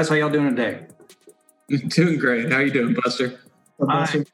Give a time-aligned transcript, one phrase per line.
[0.00, 0.86] Guys, how y'all doing today?
[1.88, 2.50] Doing great.
[2.50, 3.38] How you doing, Buster?
[3.86, 4.24] I'm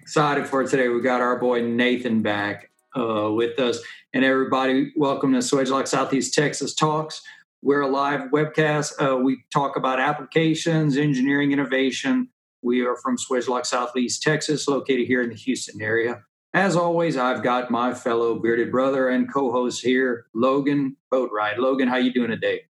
[0.00, 0.86] excited for today.
[0.90, 3.80] We got our boy Nathan back uh, with us.
[4.14, 7.20] And everybody, welcome to Swagelok Southeast Texas Talks.
[7.60, 9.02] We're a live webcast.
[9.02, 12.28] Uh, we talk about applications, engineering, innovation.
[12.62, 16.22] We are from Swagelok Southeast Texas, located here in the Houston area.
[16.54, 21.58] As always, I've got my fellow bearded brother and co-host here, Logan Boatride.
[21.58, 22.62] Logan, how you doing today?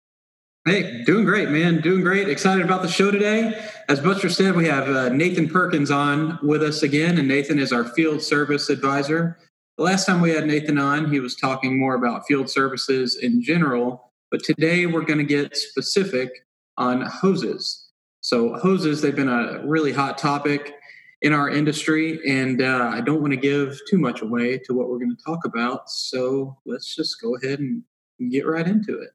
[0.64, 1.80] Hey, doing great, man.
[1.80, 2.28] Doing great.
[2.28, 3.60] Excited about the show today.
[3.88, 7.72] As Buster said, we have uh, Nathan Perkins on with us again, and Nathan is
[7.72, 9.36] our field service advisor.
[9.78, 13.42] The last time we had Nathan on, he was talking more about field services in
[13.42, 16.30] general, but today we're going to get specific
[16.76, 17.90] on hoses.
[18.20, 20.74] So, hoses, they've been a really hot topic
[21.22, 24.88] in our industry, and uh, I don't want to give too much away to what
[24.88, 25.88] we're going to talk about.
[25.88, 27.82] So, let's just go ahead and
[28.30, 29.10] get right into it.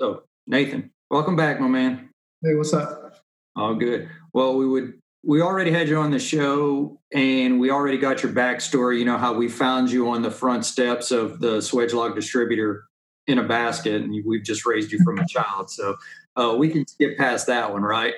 [0.00, 2.10] So, Nathan, welcome back, my man.
[2.42, 3.24] Hey, what's up?
[3.56, 4.08] All good.
[4.34, 8.32] Well, we would we already had you on the show and we already got your
[8.32, 8.98] backstory.
[8.98, 12.84] You know how we found you on the front steps of the Swagelok distributor
[13.26, 15.70] in a basket, and we've just raised you from a child.
[15.70, 15.96] So
[16.36, 18.14] uh, we can skip past that one, right?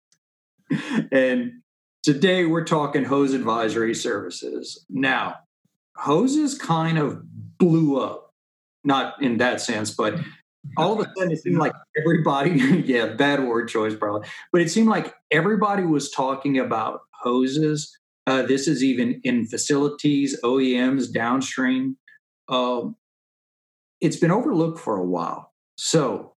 [1.12, 1.52] and
[2.02, 4.84] today we're talking hose advisory services.
[4.88, 5.36] Now,
[5.96, 7.22] hoses kind of
[7.58, 8.32] blew up,
[8.84, 10.18] not in that sense, but
[10.76, 12.50] all of a sudden it seemed like everybody
[12.86, 17.96] yeah bad word choice probably but it seemed like everybody was talking about hoses
[18.26, 21.96] uh, this is even in facilities oems downstream
[22.48, 22.96] um,
[24.00, 26.34] it's been overlooked for a while so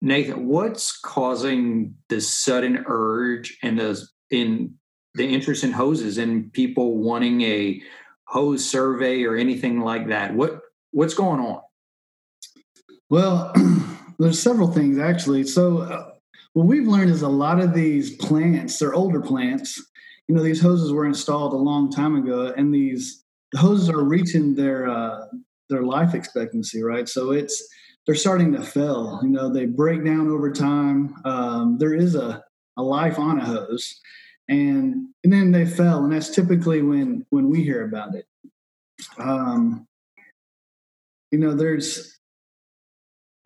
[0.00, 4.74] nathan what's causing this sudden urge and the in
[5.14, 7.80] the interest in hoses and people wanting a
[8.24, 10.60] hose survey or anything like that what
[10.92, 11.60] what's going on
[13.10, 13.52] well,
[14.18, 15.44] there's several things actually.
[15.44, 16.12] So, uh,
[16.54, 19.84] what we've learned is a lot of these plants, they're older plants.
[20.26, 24.02] You know, these hoses were installed a long time ago, and these the hoses are
[24.02, 25.26] reaching their uh,
[25.70, 27.08] their life expectancy, right?
[27.08, 27.66] So it's
[28.06, 29.20] they're starting to fail.
[29.22, 31.14] You know, they break down over time.
[31.24, 32.42] Um, there is a
[32.76, 34.00] a life on a hose,
[34.48, 38.26] and and then they fail, and that's typically when when we hear about it.
[39.18, 39.86] Um,
[41.30, 42.18] you know, there's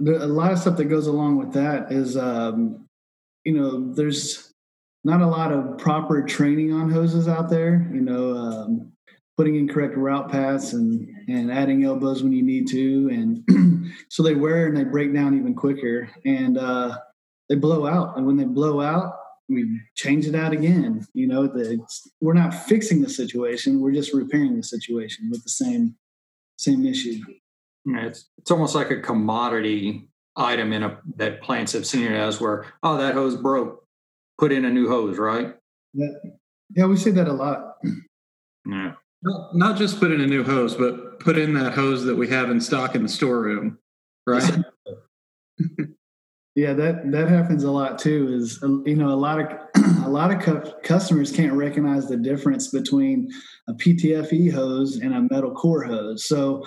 [0.00, 2.86] a lot of stuff that goes along with that is, um,
[3.44, 4.52] you know, there's
[5.04, 7.88] not a lot of proper training on hoses out there.
[7.92, 8.92] You know, um,
[9.36, 14.22] putting in correct route paths and and adding elbows when you need to, and so
[14.22, 16.98] they wear and they break down even quicker, and uh,
[17.48, 18.16] they blow out.
[18.16, 19.12] And when they blow out,
[19.48, 21.06] we change it out again.
[21.14, 21.78] You know, the,
[22.20, 25.96] we're not fixing the situation; we're just repairing the situation with the same
[26.56, 27.20] same issue.
[27.86, 32.40] It's it's almost like a commodity item in a that plants have seen it as
[32.40, 33.84] where oh that hose broke,
[34.38, 35.54] put in a new hose, right?
[35.92, 36.08] Yeah,
[36.74, 37.76] yeah, we see that a lot.
[38.66, 38.94] Yeah.
[39.24, 42.28] Not, not just put in a new hose, but put in that hose that we
[42.28, 43.78] have in stock in the storeroom,
[44.26, 44.44] right?
[46.54, 48.34] yeah, that that happens a lot too.
[48.34, 49.46] Is uh, you know a lot of
[50.04, 53.30] a lot of cu- customers can't recognize the difference between
[53.66, 56.26] a PTFE hose and a metal core hose.
[56.26, 56.62] So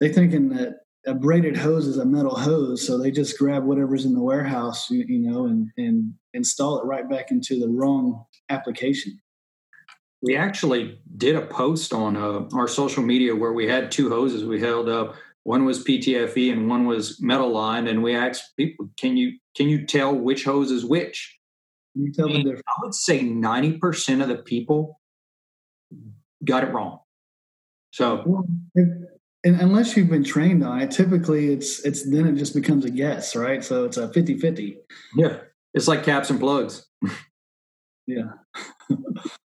[0.00, 4.06] they thinking that a braided hose is a metal hose, so they just grab whatever's
[4.06, 8.24] in the warehouse, you, you know, and and install it right back into the wrong
[8.48, 9.20] application.
[10.22, 14.44] We actually did a post on uh, our social media where we had two hoses
[14.44, 15.14] we held up.
[15.44, 19.68] One was PTFE and one was metal line, and we asked people, "Can you can
[19.68, 21.38] you tell which hose is which?"
[21.94, 22.62] You tell the difference?
[22.68, 25.00] I would say ninety percent of the people
[26.44, 27.00] got it wrong.
[27.92, 28.46] So well,
[29.44, 32.90] and unless you've been trained on it typically it's it's then it just becomes a
[32.90, 34.76] guess right so it's a 50-50
[35.16, 35.38] yeah
[35.74, 36.86] it's like caps and plugs
[38.06, 38.32] yeah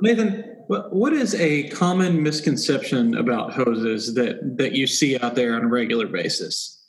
[0.00, 5.64] nathan what is a common misconception about hoses that that you see out there on
[5.64, 6.86] a regular basis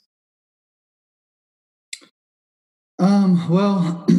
[2.98, 4.06] um well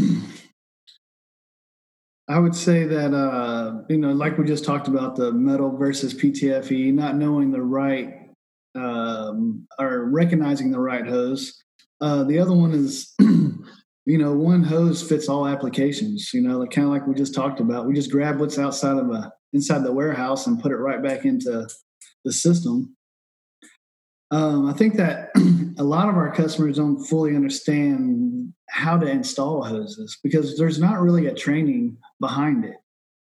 [2.27, 6.13] I would say that uh, you know, like we just talked about the metal versus
[6.13, 8.25] PTFE, not knowing the right
[8.73, 11.61] um, or recognizing the right hose.
[12.01, 13.15] Uh, the other one is,
[14.05, 16.31] you know, one hose fits all applications.
[16.33, 17.87] You know, like, kind of like we just talked about.
[17.87, 21.25] We just grab what's outside of a inside the warehouse and put it right back
[21.25, 21.67] into
[22.23, 22.95] the system.
[24.31, 25.29] Um, I think that
[25.77, 30.99] a lot of our customers don't fully understand how to install hoses because there's not
[30.99, 32.75] really a training behind it.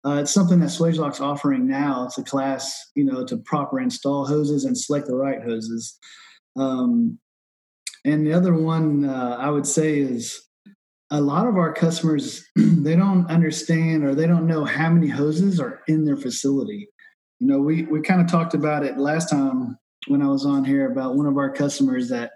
[0.05, 2.05] Uh, it's something that Swagelok's offering now.
[2.05, 5.99] It's a class, you know, to proper install hoses and select the right hoses.
[6.57, 7.19] Um,
[8.05, 10.48] and the other one uh, I would say is
[11.11, 15.61] a lot of our customers they don't understand or they don't know how many hoses
[15.61, 16.89] are in their facility.
[17.41, 20.65] You know, we we kind of talked about it last time when I was on
[20.65, 22.33] here about one of our customers that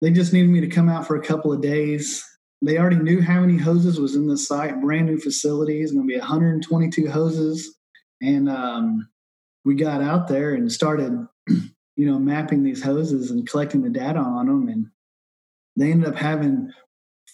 [0.00, 2.24] they just needed me to come out for a couple of days.
[2.60, 5.80] They already knew how many hoses was in the site, brand new facility.
[5.80, 7.76] It's going to be 122 hoses,
[8.20, 9.08] and um,
[9.64, 14.18] we got out there and started, you know, mapping these hoses and collecting the data
[14.18, 14.86] on them, and
[15.76, 16.72] they ended up having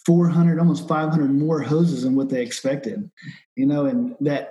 [0.05, 3.09] 400, almost 500 more hoses than what they expected,
[3.55, 4.49] you know, and that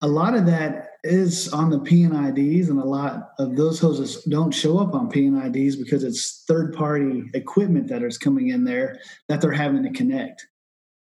[0.00, 4.52] a lot of that is on the P&IDs, and a lot of those hoses don't
[4.52, 8.98] show up on P&IDs because it's third party equipment that is coming in there
[9.28, 10.46] that they're having to connect.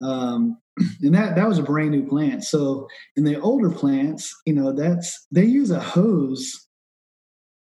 [0.01, 0.59] Um,
[1.01, 2.43] and that that was a brand new plant.
[2.43, 6.67] So in the older plants, you know, that's they use a hose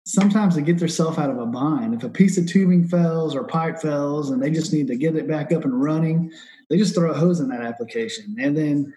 [0.04, 1.94] sometimes to get themselves out of a bind.
[1.94, 5.16] If a piece of tubing fails or pipe fails and they just need to get
[5.16, 6.32] it back up and running,
[6.68, 8.36] they just throw a hose in that application.
[8.40, 8.92] And then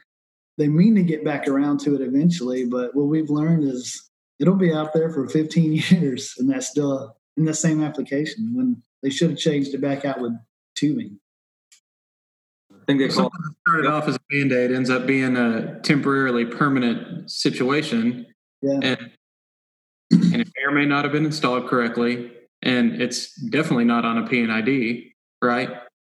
[0.57, 4.09] they mean to get back around to it eventually, but what we've learned is
[4.39, 8.81] it'll be out there for 15 years and that's still in the same application when
[9.03, 10.33] they should have changed it back out with
[10.75, 11.19] tubing.
[12.71, 15.79] I think they call it started off as a band aid, ends up being a
[15.81, 18.27] temporarily permanent situation.
[18.61, 18.79] Yeah.
[18.81, 19.11] And,
[20.35, 22.29] and it may or may not have been installed correctly.
[22.61, 25.69] And it's definitely not on a P&ID, right?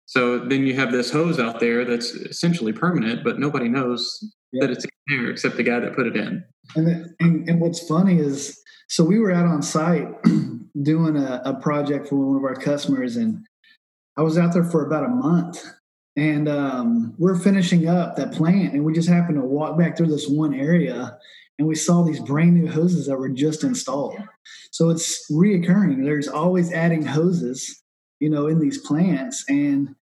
[0.04, 4.22] So then you have this hose out there that's essentially permanent, but nobody knows
[4.54, 6.44] that it's in there except the guy that put it in.
[6.76, 10.08] And, and, and what's funny is, so we were out on site
[10.82, 13.46] doing a, a, project for one of our customers, and
[14.18, 15.64] I was out there for about a month.
[16.16, 20.08] And um, we're finishing up that plant, and we just happened to walk back through
[20.08, 21.16] this one area,
[21.60, 24.16] and we saw these brand new hoses that were just installed.
[24.70, 26.02] So it's reoccurring.
[26.02, 27.82] There's always adding hoses,
[28.18, 29.94] you know, in these plants, and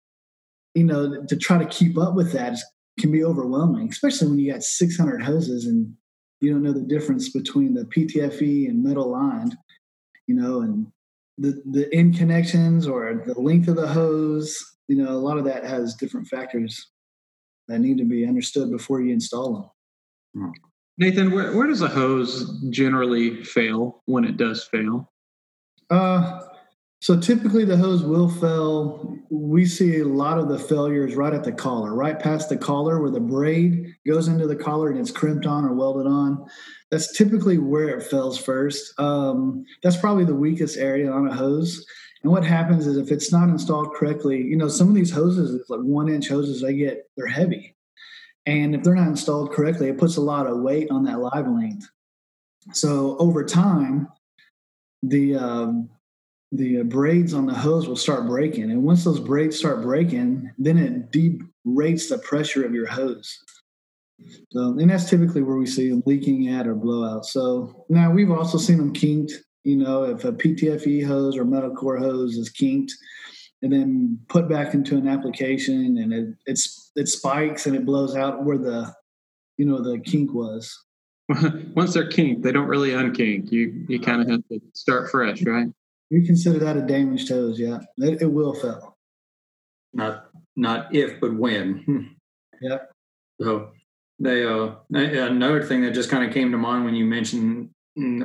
[0.74, 2.56] you know, to try to keep up with that
[3.00, 5.92] can be overwhelming, especially when you got 600 hoses and
[6.40, 9.56] you don't know the difference between the PTFE and metal lined,
[10.28, 10.86] you know, and
[11.38, 14.56] the the end connections or the length of the hose.
[14.86, 16.88] You know, a lot of that has different factors
[17.66, 19.54] that need to be understood before you install
[20.34, 20.44] them.
[20.44, 20.67] Hmm.
[20.98, 25.12] Nathan, where, where does a hose generally fail when it does fail?
[25.90, 26.40] Uh,
[27.00, 29.16] so typically the hose will fail.
[29.30, 33.00] We see a lot of the failures right at the collar, right past the collar
[33.00, 36.44] where the braid goes into the collar and it's crimped on or welded on.
[36.90, 38.98] That's typically where it fails first.
[38.98, 41.86] Um, that's probably the weakest area on a hose.
[42.24, 45.64] And what happens is if it's not installed correctly, you know, some of these hoses,
[45.68, 47.76] like one inch hoses, they get they're heavy.
[48.48, 51.46] And if they're not installed correctly, it puts a lot of weight on that live
[51.46, 51.86] length.
[52.72, 54.08] So over time,
[55.02, 55.90] the um,
[56.50, 58.70] the braids on the hose will start breaking.
[58.70, 63.38] And once those braids start breaking, then it derates the pressure of your hose.
[64.52, 67.26] So, and that's typically where we see them leaking at or blowout.
[67.26, 69.34] So now we've also seen them kinked.
[69.64, 72.94] You know, if a PTFE hose or metal core hose is kinked
[73.62, 78.14] and then put back into an application and it it's it spikes and it blows
[78.16, 78.92] out where the
[79.56, 80.84] you know the kink was.
[81.74, 83.52] Once they're kinked, they don't really unkink.
[83.52, 85.66] You you kind of have to start fresh, right?
[86.10, 87.58] We consider that a damaged hose.
[87.58, 88.96] Yeah, it, it will fail.
[89.92, 92.16] Not not if, but when.
[92.62, 92.78] yeah.
[93.40, 93.72] So
[94.18, 97.70] they uh another thing that just kind of came to mind when you mentioned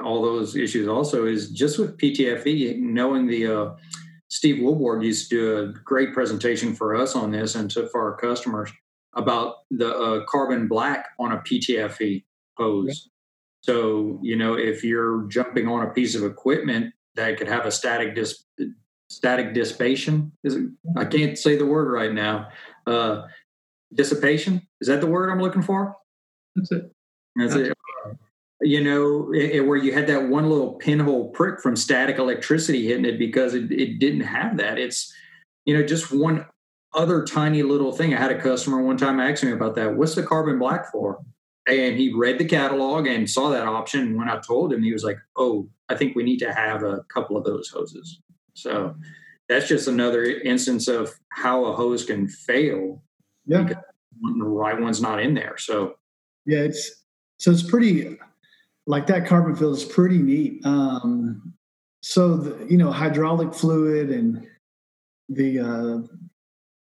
[0.03, 3.75] all those issues also is just with PTFE knowing the uh,
[4.33, 8.01] Steve Woolboard used to do a great presentation for us on this and to, for
[8.01, 8.71] our customers
[9.15, 12.23] about the uh, carbon black on a PTFE
[12.57, 12.87] hose.
[12.87, 13.11] Yeah.
[13.61, 17.71] So, you know, if you're jumping on a piece of equipment that could have a
[17.71, 18.43] static dis,
[19.07, 20.31] static dissipation.
[20.43, 20.63] Is it,
[20.97, 22.49] I can't say the word right now.
[22.87, 23.27] Uh,
[23.93, 25.95] dissipation is that the word I'm looking for?
[26.55, 26.91] That's it.
[27.35, 27.71] That's, That's it.
[28.07, 28.17] it.
[28.63, 32.87] You know, it, it, where you had that one little pinhole prick from static electricity
[32.87, 34.77] hitting it because it, it didn't have that.
[34.79, 35.13] It's
[35.65, 36.45] you know just one
[36.93, 38.13] other tiny little thing.
[38.13, 39.95] I had a customer one time asking me about that.
[39.95, 41.19] What's the carbon black for?
[41.67, 44.01] And he read the catalog and saw that option.
[44.01, 46.83] And when I told him, he was like, "Oh, I think we need to have
[46.83, 48.19] a couple of those hoses."
[48.53, 48.95] So
[49.49, 53.03] that's just another instance of how a hose can fail.
[53.45, 55.57] Yeah, the right one's not in there.
[55.57, 55.95] So
[56.45, 57.03] yeah, it's
[57.37, 58.17] so it's pretty
[58.85, 60.65] like that carbon field is pretty neat.
[60.65, 61.53] Um,
[62.01, 64.45] so the, you know hydraulic fluid and
[65.29, 66.07] the uh,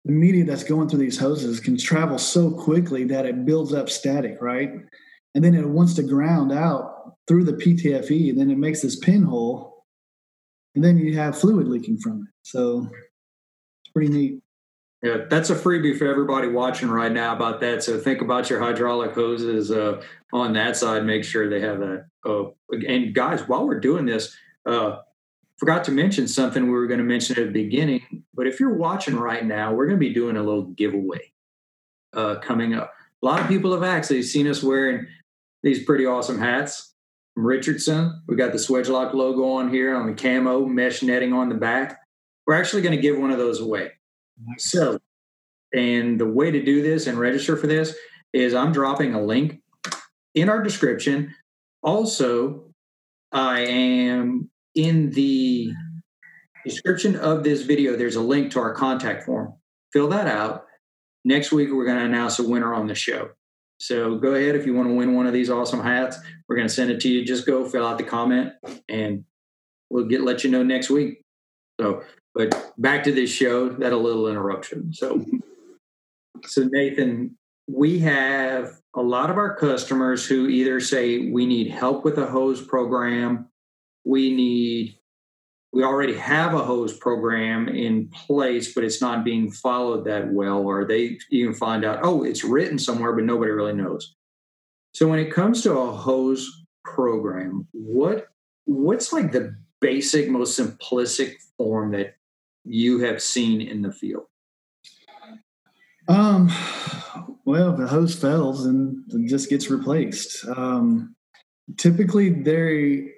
[0.04, 3.88] the media that's going through these hoses can travel so quickly that it builds up
[3.88, 4.72] static, right?
[5.34, 8.96] And then it wants to ground out through the PTFE, and then it makes this
[8.96, 9.84] pinhole,
[10.74, 12.28] and then you have fluid leaking from it.
[12.42, 12.88] So
[13.84, 14.40] it's pretty neat.
[15.02, 17.82] Yeah, that's a freebie for everybody watching right now about that.
[17.82, 20.00] So think about your hydraulic hoses uh,
[20.32, 21.04] on that side.
[21.04, 22.06] Make sure they have that.
[22.24, 22.50] Uh,
[22.86, 24.98] and guys, while we're doing this, uh,
[25.56, 28.22] forgot to mention something we were going to mention at the beginning.
[28.32, 31.32] But if you're watching right now, we're going to be doing a little giveaway
[32.14, 32.92] uh, coming up.
[33.24, 35.08] A lot of people have actually seen us wearing
[35.64, 36.94] these pretty awesome hats
[37.34, 38.22] from Richardson.
[38.28, 42.00] We got the Swagelok logo on here on the camo mesh netting on the back.
[42.46, 43.92] We're actually going to give one of those away.
[44.58, 44.98] So,
[45.74, 47.96] and the way to do this and register for this
[48.32, 49.60] is I'm dropping a link
[50.34, 51.34] in our description.
[51.82, 52.72] Also,
[53.32, 55.72] I am in the
[56.64, 59.54] description of this video, there's a link to our contact form.
[59.92, 60.66] Fill that out.
[61.24, 63.30] Next week, we're going to announce a winner on the show.
[63.78, 66.16] So go ahead if you want to win one of these awesome hats.
[66.48, 67.24] We're going to send it to you.
[67.24, 68.52] Just go fill out the comment,
[68.88, 69.24] and
[69.90, 71.24] we'll get let you know next week.
[71.80, 72.02] So,
[72.34, 73.68] but back to this show.
[73.70, 74.92] That a little interruption.
[74.92, 75.24] So,
[76.44, 77.36] so Nathan,
[77.68, 82.26] we have a lot of our customers who either say we need help with a
[82.26, 83.48] hose program
[84.04, 84.98] we need
[85.72, 90.58] we already have a hose program in place, but it's not being followed that well,
[90.58, 94.14] or they even find out, oh, it's written somewhere, but nobody really knows.
[94.92, 96.46] So when it comes to a hose
[96.84, 98.26] program, what
[98.66, 102.16] what's like the basic, most simplistic form that
[102.64, 104.24] you have seen in the field?
[106.08, 106.50] Um,
[107.44, 110.44] well, the hose fails and just gets replaced.
[110.48, 111.14] Um,
[111.76, 113.12] typically, they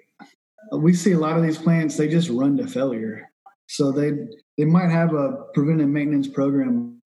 [0.71, 3.29] we see a lot of these plants they just run to failure
[3.67, 4.11] so they
[4.57, 6.99] they might have a preventive maintenance program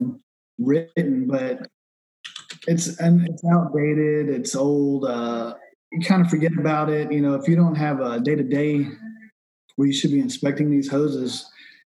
[0.58, 1.68] written but
[2.68, 5.54] it's and it's outdated it's old uh,
[5.92, 8.88] you kind of forget about it you know if you don't have a day-to-day
[9.76, 11.50] where you should be inspecting these hoses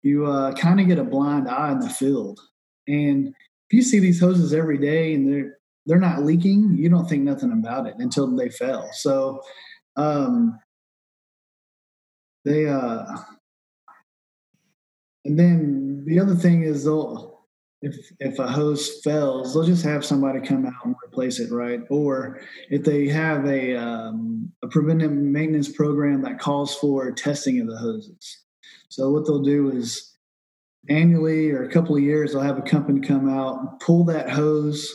[0.04, 2.40] you uh, kind of get a blind eye in the field.
[2.88, 3.28] And
[3.72, 7.24] if you see these hoses every day and they're they're not leaking you don't think
[7.24, 9.42] nothing about it until they fail so
[9.96, 10.60] um,
[12.46, 13.06] they uh
[15.24, 17.40] and then the other thing is they'll
[17.82, 21.82] if if a hose fails they'll just have somebody come out and replace it right?
[21.90, 22.40] Or
[22.70, 27.78] if they have a um, a preventive maintenance program that calls for testing of the
[27.78, 28.44] hoses
[28.92, 30.16] so what they'll do is
[30.90, 34.92] annually or a couple of years they'll have a company come out pull that hose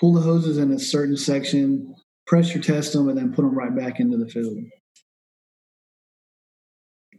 [0.00, 1.94] pull the hoses in a certain section
[2.26, 4.56] pressure test them and then put them right back into the field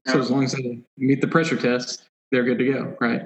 [0.07, 3.23] so as long as they meet the pressure test, they're good to go, right?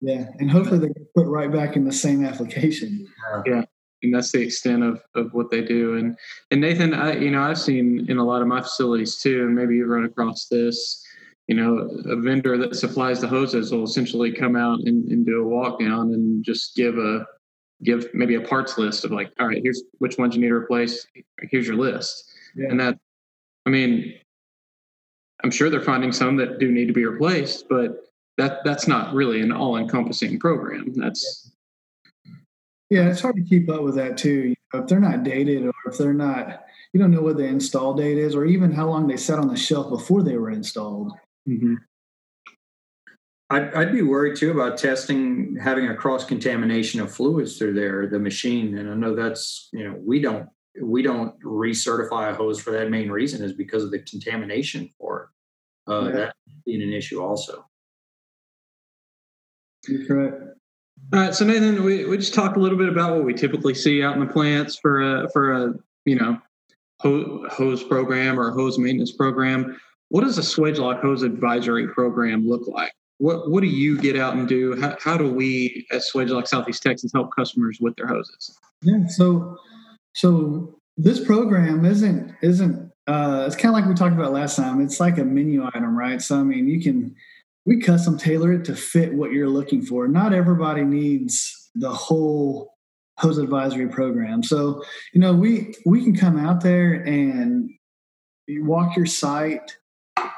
[0.00, 3.06] Yeah, and hopefully they get put right back in the same application.
[3.46, 3.64] Yeah,
[4.02, 5.96] and that's the extent of, of what they do.
[5.96, 6.16] And
[6.50, 9.54] and Nathan, I you know I've seen in a lot of my facilities too, and
[9.54, 11.04] maybe you've run across this.
[11.48, 15.42] You know, a vendor that supplies the hoses will essentially come out and, and do
[15.42, 17.26] a walk down and just give a
[17.82, 20.54] give maybe a parts list of like, all right, here's which ones you need to
[20.54, 21.06] replace.
[21.42, 22.68] Here's your list, yeah.
[22.68, 22.98] and that
[23.66, 24.14] I mean,
[25.42, 28.04] I'm sure they're finding some that do need to be replaced, but
[28.38, 30.92] that that's not really an all-encompassing program.
[30.94, 31.50] That's
[32.90, 34.54] yeah, it's hard to keep up with that too.
[34.74, 38.18] If they're not dated or if they're not, you don't know what the install date
[38.18, 41.12] is, or even how long they sat on the shelf before they were installed.
[41.48, 41.74] Mm-hmm.
[43.50, 48.06] I'd, I'd, be worried too about testing having a cross contamination of fluids through there,
[48.06, 48.78] the machine.
[48.78, 50.48] And I know that's you know we don't
[50.80, 55.30] we don't recertify a hose for that main reason is because of the contamination for
[55.88, 55.92] it.
[55.92, 56.12] Uh, yeah.
[56.12, 56.34] That
[56.64, 57.66] being an issue also.
[59.88, 60.42] You're correct.
[61.12, 63.74] All right, so Nathan, we, we just talked a little bit about what we typically
[63.74, 66.38] see out in the plants for a for a you know
[67.00, 69.78] hose program or a hose maintenance program.
[70.12, 72.92] What does a Swagelok hose advisory program look like?
[73.16, 74.78] What what do you get out and do?
[74.78, 78.58] How, how do we at Swagelok Southeast Texas help customers with their hoses?
[78.82, 79.56] Yeah, so
[80.12, 84.82] so this program isn't isn't uh, it's kind of like we talked about last time.
[84.82, 86.20] It's like a menu item, right?
[86.20, 87.14] So I mean, you can
[87.64, 90.08] we custom tailor it to fit what you're looking for.
[90.08, 92.74] Not everybody needs the whole
[93.18, 94.42] hose advisory program.
[94.42, 97.70] So you know, we we can come out there and
[98.46, 99.78] walk your site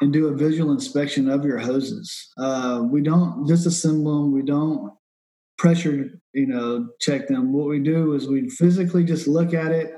[0.00, 2.32] and do a visual inspection of your hoses.
[2.38, 4.32] Uh, we don't disassemble them.
[4.32, 4.92] We don't
[5.58, 7.52] pressure, you know, check them.
[7.52, 9.94] What we do is we physically just look at it,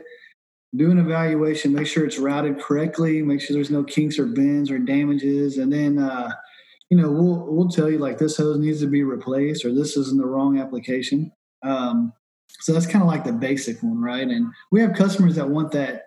[0.75, 4.71] do an evaluation, make sure it's routed correctly, make sure there's no kinks or bends
[4.71, 6.33] or damages, and then uh,
[6.90, 9.97] you know we'll we'll tell you like this hose needs to be replaced or this
[9.97, 11.33] is in the wrong application.
[11.62, 12.12] Um,
[12.61, 14.26] so that's kind of like the basic one, right?
[14.26, 16.06] And we have customers that want that,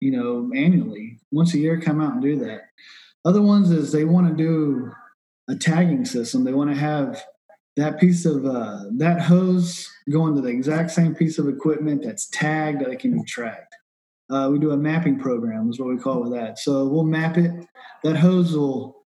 [0.00, 2.62] you know, annually, once a year, come out and do that.
[3.24, 4.90] Other ones is they want to do
[5.48, 6.44] a tagging system.
[6.44, 7.22] They want to have
[7.76, 12.28] that piece of uh, that hose going to the exact same piece of equipment that's
[12.30, 13.74] tagged that it can be tracked.
[14.30, 16.58] Uh, we do a mapping program, is what we call it that.
[16.58, 17.50] So we'll map it.
[18.04, 19.04] That hose will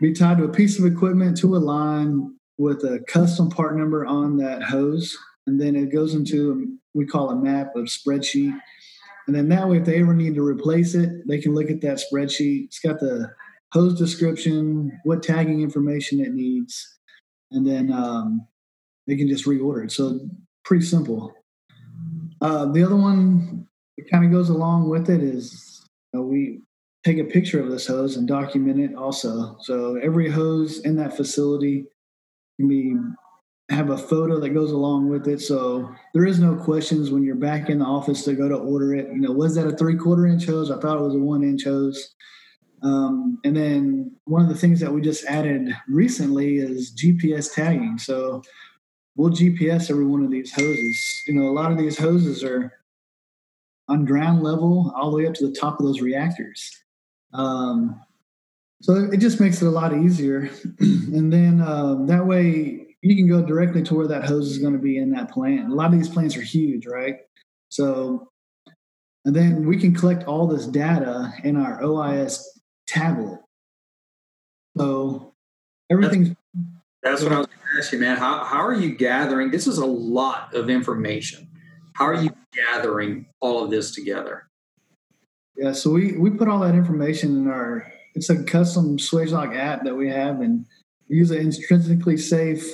[0.00, 4.06] be tied to a piece of equipment to a line with a custom part number
[4.06, 8.56] on that hose, and then it goes into we call a map of spreadsheet.
[9.26, 11.80] And then that way, if they ever need to replace it, they can look at
[11.80, 12.64] that spreadsheet.
[12.64, 13.32] It's got the
[13.72, 16.98] hose description, what tagging information it needs,
[17.50, 18.46] and then um,
[19.06, 19.92] they can just reorder it.
[19.92, 20.20] So
[20.64, 21.34] pretty simple.
[22.40, 23.66] Uh, the other one
[23.96, 26.60] that kind of goes along with it is you know, we
[27.04, 29.56] take a picture of this hose and document it also.
[29.60, 31.84] So every hose in that facility
[32.58, 32.96] can be
[33.74, 35.40] have a photo that goes along with it.
[35.40, 38.94] So there is no questions when you're back in the office to go to order
[38.94, 39.08] it.
[39.08, 40.70] You know, was that a three quarter inch hose?
[40.70, 42.14] I thought it was a one inch hose.
[42.82, 47.98] Um, and then one of the things that we just added recently is GPS tagging.
[47.98, 48.42] So
[49.16, 51.22] we'll GPS every one of these hoses.
[51.26, 52.72] You know, a lot of these hoses are
[53.88, 56.70] on ground level all the way up to the top of those reactors.
[57.32, 58.00] Um,
[58.82, 60.50] so it just makes it a lot easier.
[60.78, 64.72] and then um, that way you can go directly to where that hose is going
[64.72, 65.70] to be in that plant.
[65.70, 67.16] A lot of these plants are huge, right?
[67.68, 68.28] So,
[69.26, 72.42] and then we can collect all this data in our OIS
[72.86, 73.40] tablet.
[74.78, 75.34] So
[75.90, 76.28] everything's.
[77.02, 78.16] That's, that's what I was going to ask you, man.
[78.16, 79.50] How, how are you gathering?
[79.50, 81.46] This is a lot of information.
[81.92, 84.48] How are you gathering all of this together?
[85.56, 89.84] Yeah, so we, we put all that information in our, it's a custom Swagelok app
[89.84, 90.64] that we have, and
[91.10, 92.66] we use an intrinsically safe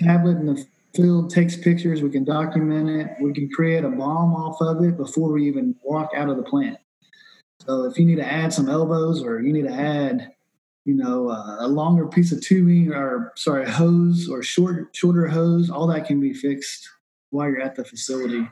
[0.00, 4.34] tablet in the field, takes pictures, we can document it, we can create a BOM
[4.34, 6.78] off of it before we even walk out of the plant.
[7.66, 10.32] So if you need to add some elbows or you need to add,
[10.84, 15.68] you know, uh, a longer piece of tubing or sorry, hose or short shorter hose,
[15.68, 16.88] all that can be fixed
[17.30, 18.48] while you're at the facility.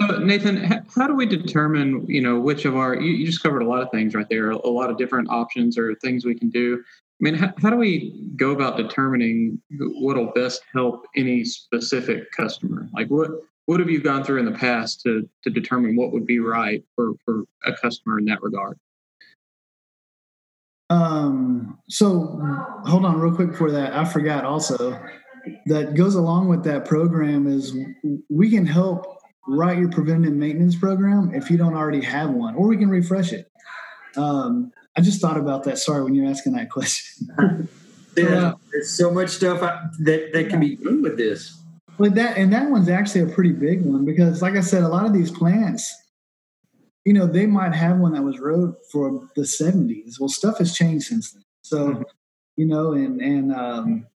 [0.00, 3.66] So Nathan, how do we determine, you know, which of our, you, just covered a
[3.66, 6.84] lot of things right there, a lot of different options or things we can do.
[7.20, 12.88] I mean, how, how do we go about determining what'll best help any specific customer?
[12.92, 13.30] Like what,
[13.66, 16.82] what have you gone through in the past to to determine what would be right
[16.94, 18.78] for for a customer in that regard?
[20.90, 22.40] Um, so
[22.86, 23.92] hold on real quick before that.
[23.92, 24.98] I forgot also
[25.66, 27.76] that goes along with that program is
[28.30, 32.68] we can help write your preventive maintenance program if you don't already have one, or
[32.68, 33.50] we can refresh it.
[34.16, 35.78] Um, I just thought about that.
[35.78, 37.28] Sorry, when you're asking that question.
[38.16, 41.56] yeah, there's so much stuff that that can be done with this.
[42.00, 44.88] But that and that one's actually a pretty big one because, like I said, a
[44.88, 45.94] lot of these plants,
[47.04, 50.18] you know, they might have one that was wrote for the '70s.
[50.18, 51.44] Well, stuff has changed since then.
[51.62, 52.02] So, mm-hmm.
[52.56, 54.06] you know, and and um,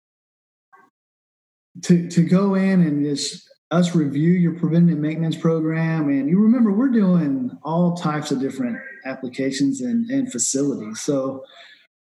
[1.83, 6.73] to to go in and just us review your preventive maintenance program, and you remember
[6.73, 11.01] we're doing all types of different applications and, and facilities.
[11.01, 11.45] So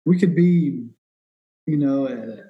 [0.04, 0.86] we could be,
[1.66, 2.48] you know, a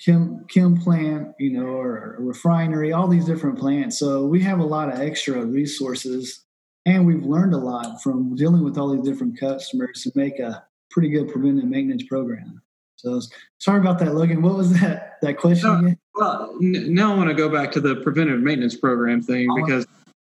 [0.00, 3.98] chem chem plant, you know, or a refinery, all these different plants.
[3.98, 6.44] So we have a lot of extra resources,
[6.86, 10.64] and we've learned a lot from dealing with all these different customers to make a
[10.90, 12.62] pretty good preventive maintenance program.
[12.96, 13.20] So
[13.58, 14.42] sorry about that, Logan.
[14.42, 15.98] What was that that question no, again?
[16.14, 19.86] Well, now I want to go back to the preventive maintenance program thing because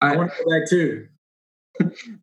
[0.01, 1.07] I, I want to go back too.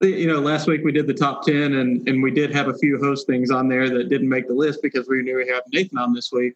[0.00, 2.78] You know, last week we did the top 10 and, and we did have a
[2.78, 5.62] few host things on there that didn't make the list because we knew we had
[5.72, 6.54] Nathan on this week.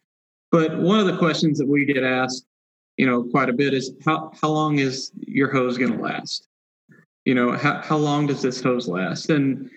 [0.51, 2.45] But one of the questions that we get asked,
[2.97, 6.47] you know, quite a bit is how, how long is your hose going to last?
[7.25, 9.29] You know, how, how long does this hose last?
[9.29, 9.69] And,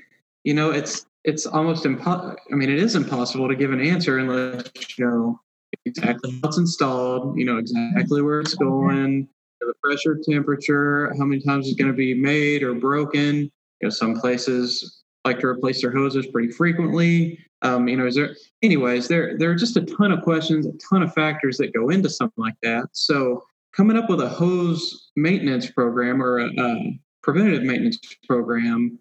[0.45, 2.37] you know, it's, it's almost impossible.
[2.51, 5.41] I mean, it is impossible to give an answer unless you know
[5.85, 9.29] exactly it's installed, you know, exactly where it's going,
[9.67, 13.51] the pressure, temperature, how many times it's going to be made or broken.
[13.81, 17.39] You know, some places like to replace their hoses pretty frequently.
[17.63, 20.73] Um, you know, is there, anyways, there, there are just a ton of questions, a
[20.91, 22.87] ton of factors that go into something like that.
[22.93, 23.45] So
[23.75, 27.99] coming up with a hose maintenance program or a, a preventative maintenance
[28.29, 28.99] program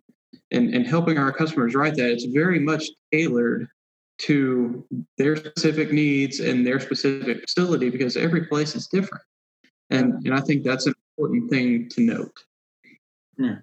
[0.51, 3.67] and, and helping our customers write that, it's very much tailored
[4.19, 4.85] to
[5.17, 9.23] their specific needs and their specific facility because every place is different.
[9.91, 12.39] And, and I think that's an important thing to note.
[13.37, 13.57] Yeah.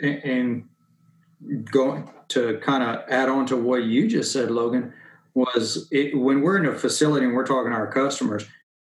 [0.00, 4.92] And, and going to kind of add on to what you just said, Logan,
[5.34, 8.46] was it, when we're in a facility and we're talking to our customers,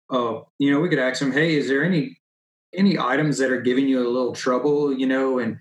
[0.09, 2.19] uh, you know, we could ask them, "Hey, is there any
[2.73, 5.57] any items that are giving you a little trouble?" You know, and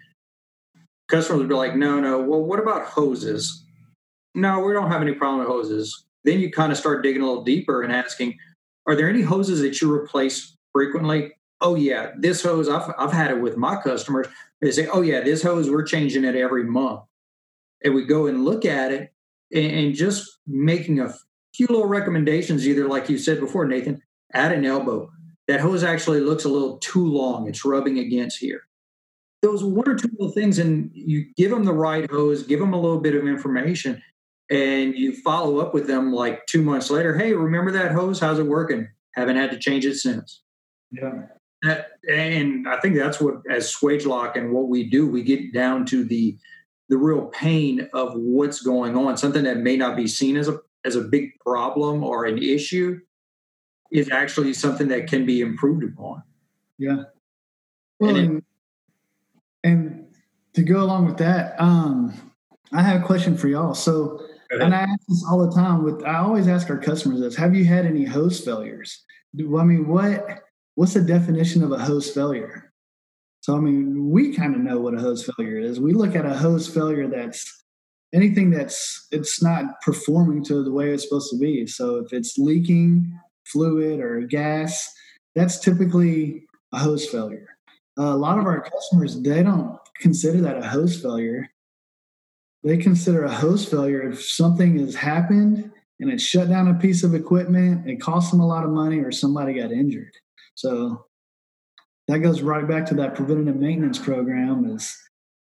[1.08, 2.20] customers would be like, "No, no.
[2.20, 3.64] Well, what about hoses?
[4.34, 7.26] No, we don't have any problem with hoses." Then you kind of start digging a
[7.26, 8.38] little deeper and asking,
[8.86, 13.30] "Are there any hoses that you replace frequently?" Oh yeah, this hose I've I've had
[13.30, 14.26] it with my customers.
[14.60, 17.00] They say, "Oh yeah, this hose we're changing it every month,"
[17.82, 19.12] and we go and look at it
[19.52, 21.14] and, and just making a
[21.54, 22.68] few little recommendations.
[22.68, 24.02] Either like you said before, Nathan,
[24.34, 25.10] at an elbow.
[25.46, 27.48] That hose actually looks a little too long.
[27.48, 28.62] It's rubbing against here.
[29.42, 32.72] Those one or two little things, and you give them the right hose, give them
[32.72, 34.02] a little bit of information,
[34.50, 37.16] and you follow up with them like two months later.
[37.16, 38.20] Hey, remember that hose?
[38.20, 38.88] How's it working?
[39.12, 40.43] Haven't had to change it since.
[40.90, 41.26] Yeah.
[41.62, 45.86] That, and I think that's what, as Swagelok and what we do, we get down
[45.86, 46.36] to the
[46.90, 49.16] the real pain of what's going on.
[49.16, 53.00] Something that may not be seen as a as a big problem or an issue,
[53.90, 56.22] is actually something that can be improved upon.
[56.78, 57.04] Yeah.
[58.00, 58.42] Well, and, it, and,
[59.64, 60.06] and,
[60.54, 62.12] to go along with that, um,
[62.72, 63.74] I have a question for y'all.
[63.74, 64.20] So,
[64.50, 65.82] and I ask this all the time.
[65.82, 69.04] With I always ask our customers this: Have you had any host failures?
[69.34, 70.43] Do, I mean, what
[70.74, 72.72] what's the definition of a hose failure?
[73.40, 75.78] So, I mean, we kind of know what a hose failure is.
[75.78, 77.62] We look at a hose failure that's
[78.14, 81.66] anything that's it's not performing to the way it's supposed to be.
[81.66, 83.12] So, if it's leaking
[83.44, 84.90] fluid or gas,
[85.34, 87.48] that's typically a hose failure.
[87.98, 91.48] Uh, a lot of our customers, they don't consider that a hose failure.
[92.62, 97.04] They consider a hose failure if something has happened and it shut down a piece
[97.04, 100.12] of equipment, it cost them a lot of money, or somebody got injured.
[100.54, 101.06] So
[102.08, 104.96] that goes right back to that preventative maintenance program is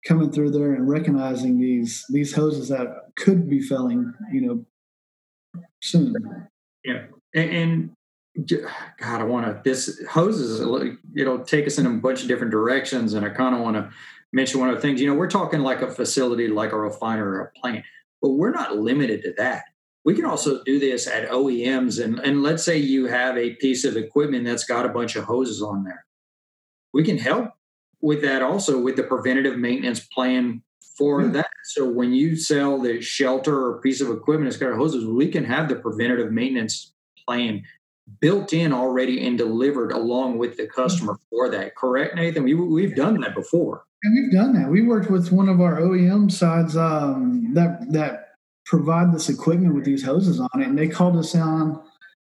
[0.06, 6.14] coming through there and recognizing these these hoses that could be failing, you know, soon.
[6.84, 7.90] Yeah, and,
[8.46, 9.60] God, I want to.
[9.64, 10.60] This hoses,
[11.16, 13.90] it'll take us in a bunch of different directions, and I kind of want to
[14.32, 15.00] mention one of the things.
[15.00, 17.84] You know, we're talking like a facility, like a refiner or a plant,
[18.20, 19.64] but we're not limited to that.
[20.04, 23.84] We can also do this at OEMs, and and let's say you have a piece
[23.84, 26.04] of equipment that's got a bunch of hoses on there.
[26.92, 27.50] We can help
[28.00, 30.62] with that also with the preventative maintenance plan
[30.96, 31.32] for mm-hmm.
[31.32, 31.50] that.
[31.64, 35.44] So when you sell the shelter or piece of equipment that's got hoses, we can
[35.44, 36.92] have the preventative maintenance
[37.26, 37.62] plan
[38.20, 41.74] built in already and delivered along with the customer for that.
[41.74, 42.44] Correct, Nathan?
[42.44, 43.84] We, we've done that before.
[44.02, 44.70] And we've done that.
[44.70, 48.23] We worked with one of our OEM sides um, that that
[48.66, 51.80] provide this equipment with these hoses on it, and they called us on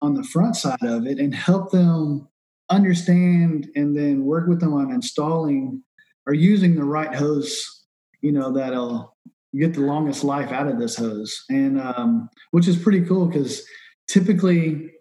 [0.01, 2.27] on the front side of it and help them
[2.69, 5.81] understand and then work with them on installing
[6.27, 7.83] or using the right hose.
[8.21, 9.15] You know that'll
[9.57, 13.63] get the longest life out of this hose, and um, which is pretty cool because
[14.07, 14.91] typically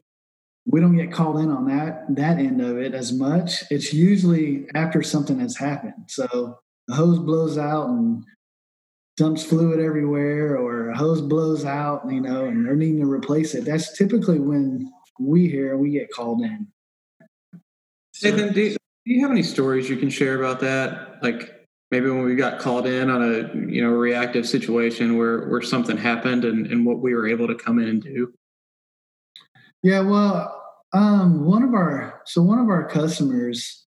[0.67, 3.65] we don't get called in on that that end of it as much.
[3.71, 6.05] It's usually after something has happened.
[6.09, 8.25] So the hose blows out and
[9.17, 13.55] dumps fluid everywhere, or a hose blows out, you know, and they're needing to replace
[13.55, 13.65] it.
[13.65, 16.67] That's typically when we hear we get called in.
[18.21, 21.23] Then do you, do you have any stories you can share about that?
[21.23, 25.63] Like maybe when we got called in on a you know reactive situation where where
[25.63, 28.33] something happened and, and what we were able to come in and do.
[29.83, 33.84] Yeah, well, um, one of our so one of our customers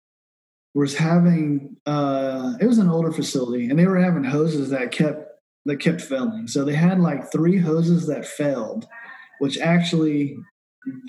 [0.74, 5.28] was having uh, it was an older facility, and they were having hoses that kept
[5.66, 6.46] that kept failing.
[6.48, 8.86] So they had like three hoses that failed,
[9.38, 10.36] which actually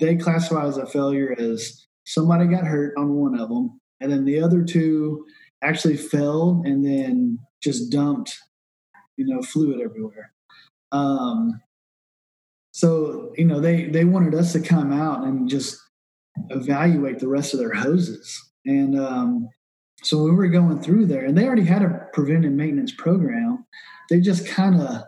[0.00, 4.24] they classify as a failure as somebody got hurt on one of them, and then
[4.24, 5.24] the other two
[5.62, 8.36] actually failed and then just dumped,
[9.16, 10.32] you know, fluid everywhere.
[10.92, 11.60] Um,
[12.72, 15.80] so you know they they wanted us to come out and just
[16.50, 18.50] evaluate the rest of their hoses.
[18.66, 19.48] And um,
[20.02, 23.66] so we were going through there, and they already had a preventive maintenance program.
[24.10, 25.02] They just kind of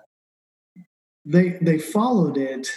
[1.25, 2.69] they they followed it,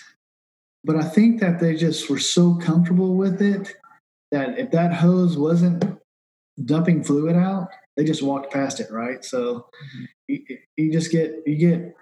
[0.84, 3.76] but I think that they just were so comfortable with it
[4.32, 5.86] that if that hose wasn't
[6.66, 9.24] dumping fluid out, they just walked past it, right?
[9.24, 10.06] So mm-hmm.
[10.28, 11.96] you, you, just get you get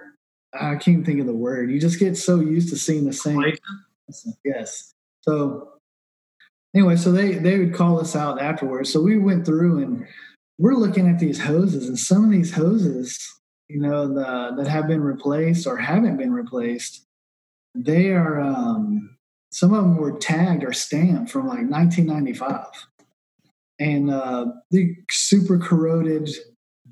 [0.53, 1.71] I can't think of the word.
[1.71, 3.43] You just get so used to seeing the same.
[4.43, 4.93] Yes.
[5.21, 5.76] So
[6.77, 8.93] anyway, so they they would call us out afterwards.
[8.93, 10.07] So we went through and
[10.59, 13.19] we're looking at these hoses, and some of these hoses,
[13.69, 17.05] you know, the, that have been replaced or haven't been replaced,
[17.75, 18.39] they are.
[18.39, 19.17] Um,
[19.51, 22.65] some of them were tagged or stamped from like 1995.
[23.79, 26.29] and uh, they super corroded.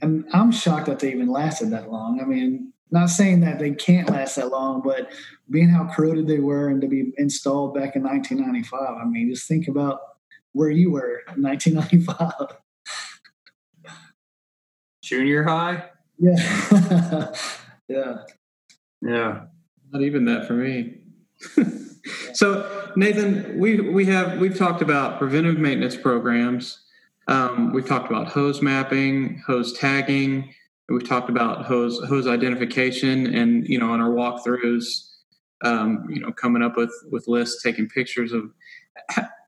[0.02, 2.20] And I'm shocked that they even lasted that long.
[2.22, 5.12] I mean, not saying that they can't last that long, but
[5.50, 9.48] being how corroded they were and to be installed back in 1995, I mean, just
[9.48, 10.00] think about
[10.54, 12.58] where you were in 1995.
[15.04, 15.84] Junior high?
[16.18, 16.36] Yeah.
[17.88, 18.18] yeah.
[19.02, 19.42] Yeah.
[19.92, 21.02] Not even that for me.
[22.34, 26.82] so Nathan, we we have we've talked about preventive maintenance programs.
[27.28, 30.54] Um, we've talked about hose mapping, hose tagging.
[30.90, 35.08] We've talked about hose hose identification, and you know, on our walkthroughs,
[35.64, 38.52] um, you know, coming up with with lists, taking pictures of.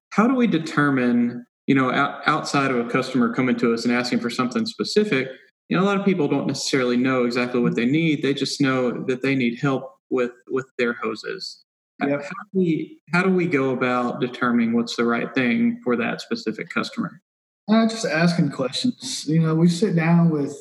[0.10, 3.94] How do we determine, you know, out, outside of a customer coming to us and
[3.94, 5.30] asking for something specific?
[5.70, 8.24] You know, a lot of people don't necessarily know exactly what they need.
[8.24, 11.64] They just know that they need help with with their hoses.
[12.02, 12.24] Yep.
[12.24, 16.22] How, do we, how do we go about determining what's the right thing for that
[16.22, 17.22] specific customer?
[17.70, 19.26] Uh, just asking questions.
[19.28, 20.56] You know, we sit down with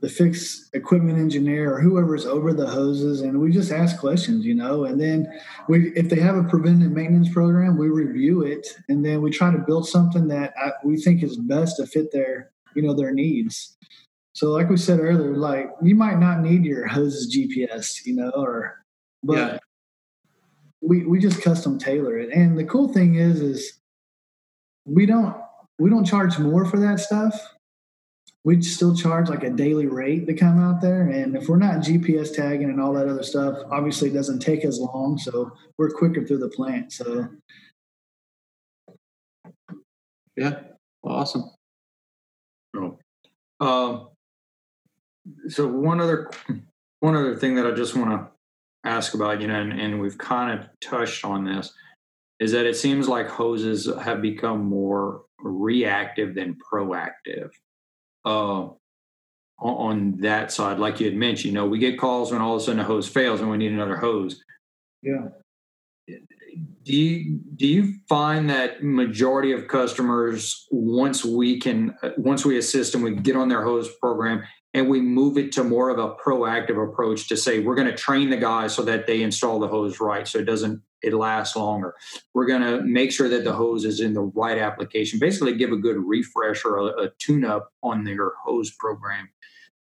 [0.00, 4.54] the fixed equipment engineer or whoever's over the hoses and we just ask questions you
[4.54, 5.26] know and then
[5.68, 9.50] we if they have a preventive maintenance program we review it and then we try
[9.50, 13.12] to build something that I, we think is best to fit their you know their
[13.12, 13.76] needs
[14.34, 18.30] so like we said earlier like you might not need your hoses gps you know
[18.30, 18.84] or
[19.22, 19.58] but yeah.
[20.82, 23.80] we we just custom tailor it and the cool thing is is
[24.84, 25.34] we don't
[25.78, 27.55] we don't charge more for that stuff
[28.46, 31.08] we'd still charge like a daily rate to come out there.
[31.08, 34.64] And if we're not GPS tagging and all that other stuff, obviously it doesn't take
[34.64, 35.18] as long.
[35.18, 36.92] So we're quicker through the plant.
[36.92, 37.28] So
[40.36, 40.60] yeah,
[41.02, 41.50] awesome.
[42.76, 42.98] Oh.
[43.58, 44.10] Um,
[45.48, 46.30] so one other
[47.00, 48.28] one other thing that I just want to
[48.88, 51.74] ask about, you know, and, and we've kind of touched on this,
[52.38, 57.50] is that it seems like hoses have become more reactive than proactive
[58.26, 58.68] uh,
[59.58, 62.62] on that side, like you had mentioned, you know, we get calls when all of
[62.62, 64.42] a sudden a hose fails and we need another hose.
[65.02, 65.28] Yeah.
[66.08, 72.92] Do you do you find that majority of customers once we can once we assist
[72.92, 74.42] them, we get on their hose program
[74.76, 77.96] and we move it to more of a proactive approach to say we're going to
[77.96, 81.56] train the guys so that they install the hose right so it doesn't it lasts
[81.56, 81.94] longer.
[82.34, 85.70] We're going to make sure that the hose is in the right application, basically give
[85.70, 89.28] a good refresh or a, a tune up on their hose program.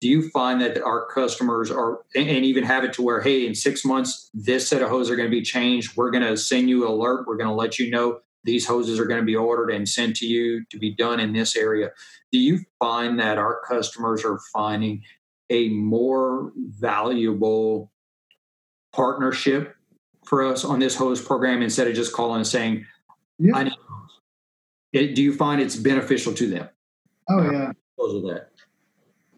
[0.01, 3.55] Do you find that our customers are, and even have it to where, hey, in
[3.55, 5.95] six months, this set of hoses are going to be changed.
[5.95, 7.25] We're going to send you an alert.
[7.25, 10.15] We're going to let you know these hoses are going to be ordered and sent
[10.17, 11.91] to you to be done in this area.
[12.31, 15.01] Do you find that our customers are finding
[15.49, 17.91] a more valuable
[18.91, 19.75] partnership
[20.25, 22.85] for us on this hose program instead of just calling and saying,
[23.39, 23.55] yeah.
[23.55, 23.71] I
[24.93, 26.69] it, do you find it's beneficial to them?
[27.29, 27.71] Oh yeah.
[27.97, 28.49] Because of that.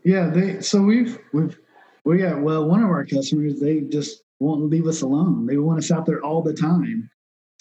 [0.03, 1.57] Yeah, they so we've we've
[2.03, 5.45] we got well one of our customers they just won't leave us alone.
[5.45, 7.09] They want us out there all the time.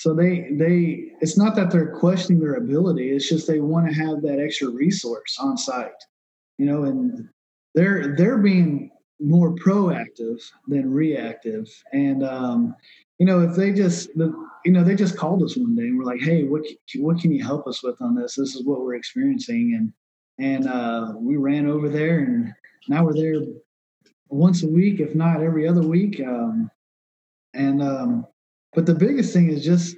[0.05, 3.95] So they they it's not that they're questioning their ability, it's just they want to
[3.95, 5.93] have that extra resource on site.
[6.59, 7.31] You know, and
[7.75, 11.67] they're they're being more proactive than reactive.
[11.95, 12.77] And um,
[13.19, 14.31] you know, if they just, the,
[14.67, 16.65] you know, they just called us one day and we're like, "Hey, what
[16.99, 18.35] what can you help us with on this?
[18.35, 19.91] This is what we're experiencing," and
[20.39, 22.53] and uh, we ran over there, and
[22.91, 23.41] now we're there
[24.29, 26.21] once a week, if not every other week.
[26.21, 26.71] Um,
[27.55, 28.27] and um,
[28.75, 29.97] but the biggest thing is just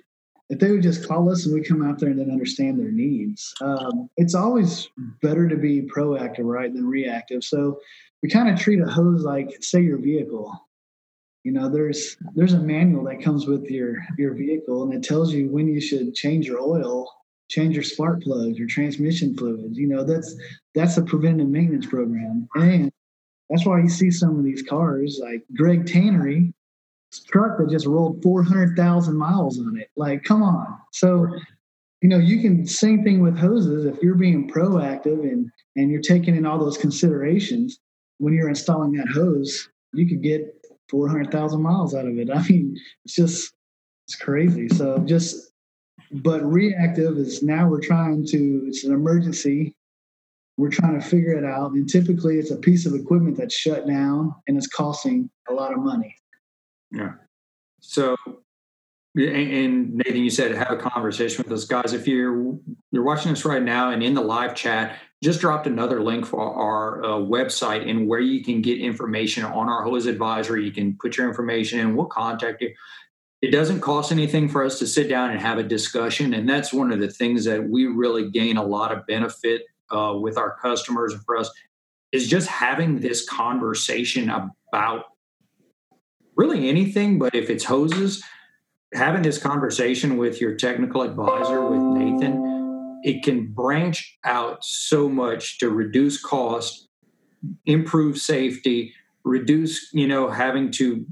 [0.49, 2.93] if they would just call us and we come out there and then understand their
[2.93, 3.53] needs.
[3.61, 4.89] Um, it's always
[5.21, 7.43] better to be proactive, right, than reactive.
[7.43, 7.81] So
[8.23, 10.57] we kind of treat a hose like, say, your vehicle
[11.47, 15.33] you know there's there's a manual that comes with your your vehicle and it tells
[15.33, 17.09] you when you should change your oil
[17.49, 20.35] change your spark plugs your transmission fluids you know that's
[20.75, 22.91] that's a preventive maintenance program and
[23.49, 26.53] that's why you see some of these cars like greg tannery
[27.27, 31.27] truck that just rolled 400000 miles on it like come on so
[32.03, 36.01] you know you can same thing with hoses if you're being proactive and and you're
[36.01, 37.79] taking in all those considerations
[38.19, 40.53] when you're installing that hose you could get
[40.89, 42.31] 400,000 miles out of it.
[42.35, 43.55] I mean, it's just,
[44.07, 44.69] it's crazy.
[44.69, 45.53] So just,
[46.13, 49.75] but reactive is now we're trying to, it's an emergency.
[50.57, 51.73] We're trying to figure it out.
[51.73, 55.73] And typically it's a piece of equipment that's shut down and it's costing a lot
[55.73, 56.17] of money.
[56.91, 57.13] Yeah.
[57.81, 58.17] So,
[59.15, 61.93] and Nathan, you said have a conversation with us, guys.
[61.93, 62.59] If you're
[62.93, 66.41] you're watching this right now and in the live chat, just dropped another link for
[66.41, 70.65] our uh, website and where you can get information on our hose advisory.
[70.65, 71.97] You can put your information in.
[71.97, 72.75] We'll contact you.
[73.41, 76.35] it doesn't cost anything for us to sit down and have a discussion.
[76.35, 80.15] And that's one of the things that we really gain a lot of benefit uh,
[80.19, 81.51] with our customers and for us
[82.13, 85.05] is just having this conversation about
[86.37, 88.23] really anything, but if it's hoses,
[88.93, 95.59] having this conversation with your technical advisor, with Nathan, it can branch out so much
[95.59, 96.89] to reduce cost,
[97.65, 98.93] improve safety,
[99.25, 101.07] reduce, you know, having to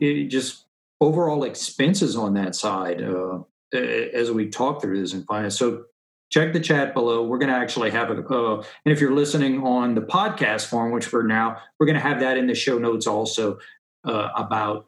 [0.00, 0.66] just
[1.00, 3.38] overall expenses on that side uh,
[3.72, 5.58] as we talk through this in finance.
[5.58, 5.84] So
[6.30, 7.24] check the chat below.
[7.24, 10.92] We're going to actually have a, uh, and if you're listening on the podcast form,
[10.92, 13.58] which for now, we're going to have that in the show notes also
[14.04, 14.86] uh, about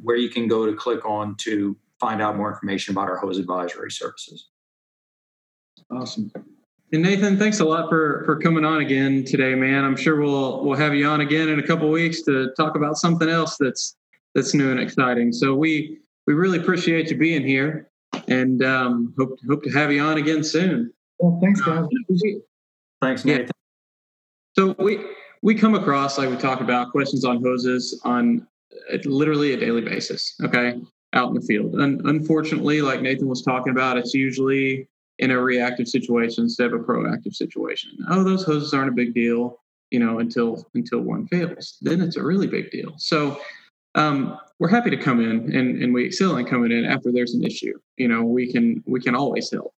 [0.00, 3.38] where you can go to click on to find out more information about our hose
[3.38, 4.48] advisory services.
[5.90, 6.30] Awesome.
[6.92, 9.84] And Nathan, thanks a lot for for coming on again today, man.
[9.84, 12.96] I'm sure we'll we'll have you on again in a couple weeks to talk about
[12.96, 13.96] something else that's
[14.34, 15.32] that's new and exciting.
[15.32, 17.90] So we we really appreciate you being here,
[18.28, 20.92] and um, hope hope to have you on again soon.
[21.18, 21.86] Well, thanks, guys.
[23.00, 23.46] Thanks, Nathan.
[23.46, 23.50] Yeah.
[24.54, 25.02] So we
[25.40, 28.46] we come across like we talked about questions on hoses on
[29.04, 30.34] literally a daily basis.
[30.42, 30.80] Okay,
[31.12, 35.40] out in the field, and unfortunately, like Nathan was talking about, it's usually in a
[35.40, 37.90] reactive situation instead of a proactive situation.
[38.08, 41.78] Oh, those hoses aren't a big deal, you know, until until one fails.
[41.80, 42.94] Then it's a really big deal.
[42.96, 43.40] So
[43.94, 47.34] um, we're happy to come in and, and we excel in coming in after there's
[47.34, 47.78] an issue.
[47.96, 49.72] You know, we can we can always help.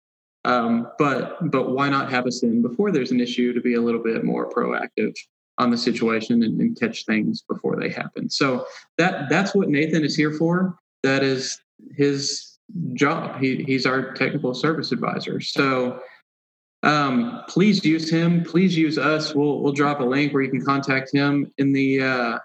[0.44, 3.80] Um, but but why not have us in before there's an issue to be a
[3.80, 5.14] little bit more proactive
[5.58, 8.28] on the situation and, and catch things before they happen.
[8.28, 8.66] So
[8.98, 10.78] that that's what Nathan is here for.
[11.02, 11.60] That is
[11.94, 12.58] his
[12.94, 13.40] job.
[13.40, 15.40] He, he's our technical service advisor.
[15.40, 16.00] So
[16.82, 18.44] um, please use him.
[18.44, 19.34] Please use us.
[19.34, 22.38] We'll we'll drop a link where you can contact him in the uh,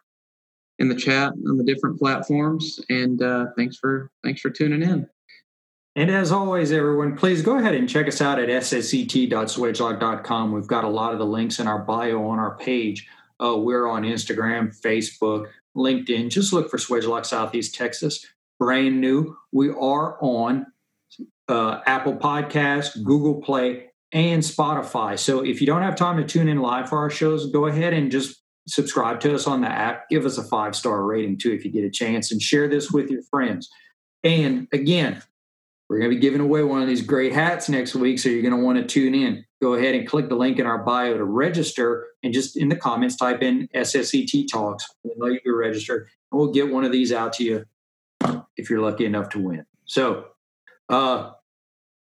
[0.79, 2.79] in the chat on the different platforms.
[2.89, 5.07] And uh, thanks for thanks for tuning in.
[5.97, 10.51] And as always, everyone, please go ahead and check us out at ssct.swagelok.com.
[10.51, 13.07] We've got a lot of the links in our bio on our page.
[13.43, 16.29] Uh, we're on Instagram, Facebook, LinkedIn.
[16.29, 18.23] Just look for Swagelok Southeast Texas
[18.59, 19.35] brand new.
[19.51, 20.67] We are on
[21.49, 25.17] uh, Apple Podcasts, Google Play, and Spotify.
[25.17, 27.93] So if you don't have time to tune in live for our shows, go ahead
[27.93, 30.07] and just subscribe to us on the app.
[30.09, 32.91] Give us a five star rating too if you get a chance, and share this
[32.91, 33.67] with your friends.
[34.23, 35.23] And again,
[35.89, 38.41] we're going to be giving away one of these great hats next week, so you're
[38.41, 39.45] going to want to tune in.
[39.61, 42.75] Go ahead and click the link in our bio to register, and just in the
[42.75, 44.85] comments type in SSET Talks.
[45.03, 47.65] We'll know you can register, and we'll get one of these out to you
[48.57, 49.65] if you're lucky enough to win.
[49.85, 50.25] So,
[50.89, 51.31] uh,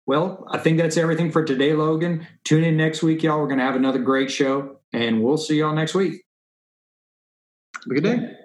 [0.05, 2.27] well, I think that's everything for today, Logan.
[2.43, 3.39] Tune in next week, y'all.
[3.39, 6.23] We're going to have another great show, and we'll see y'all next week.
[7.75, 8.42] Have a good day.